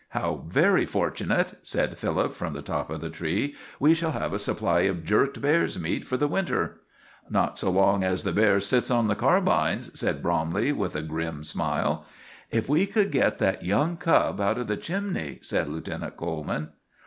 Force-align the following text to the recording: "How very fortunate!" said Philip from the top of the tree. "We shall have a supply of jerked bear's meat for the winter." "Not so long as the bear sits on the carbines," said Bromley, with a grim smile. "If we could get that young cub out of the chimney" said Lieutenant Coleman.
"How 0.17 0.45
very 0.47 0.87
fortunate!" 0.87 1.59
said 1.61 1.95
Philip 1.99 2.33
from 2.33 2.53
the 2.53 2.63
top 2.63 2.89
of 2.89 3.01
the 3.01 3.09
tree. 3.11 3.53
"We 3.79 3.93
shall 3.93 4.13
have 4.13 4.33
a 4.33 4.39
supply 4.39 4.79
of 4.79 5.03
jerked 5.03 5.39
bear's 5.39 5.79
meat 5.79 6.05
for 6.05 6.17
the 6.17 6.27
winter." 6.27 6.81
"Not 7.29 7.59
so 7.59 7.69
long 7.69 8.03
as 8.03 8.23
the 8.23 8.31
bear 8.31 8.59
sits 8.61 8.89
on 8.89 9.09
the 9.09 9.15
carbines," 9.15 9.91
said 9.99 10.23
Bromley, 10.23 10.71
with 10.71 10.95
a 10.95 11.03
grim 11.03 11.43
smile. 11.43 12.03
"If 12.49 12.67
we 12.67 12.87
could 12.87 13.11
get 13.11 13.37
that 13.37 13.63
young 13.63 13.95
cub 13.95 14.41
out 14.41 14.57
of 14.57 14.65
the 14.65 14.75
chimney" 14.75 15.37
said 15.43 15.69
Lieutenant 15.69 16.17
Coleman. 16.17 16.69